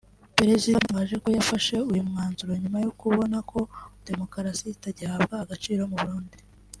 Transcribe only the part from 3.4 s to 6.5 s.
ko demokarasi itagihabwa agaciro mu Burundi